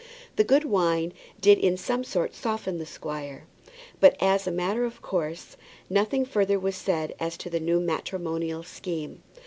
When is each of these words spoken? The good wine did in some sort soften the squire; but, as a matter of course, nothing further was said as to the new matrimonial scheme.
The 0.35 0.43
good 0.43 0.63
wine 0.65 1.13
did 1.39 1.59
in 1.59 1.77
some 1.77 2.03
sort 2.03 2.33
soften 2.33 2.79
the 2.79 2.87
squire; 2.87 3.45
but, 3.99 4.15
as 4.19 4.47
a 4.47 4.51
matter 4.51 4.83
of 4.83 4.99
course, 5.03 5.57
nothing 5.91 6.25
further 6.25 6.57
was 6.57 6.75
said 6.75 7.13
as 7.19 7.37
to 7.37 7.51
the 7.51 7.59
new 7.59 7.79
matrimonial 7.79 8.63
scheme. 8.63 9.21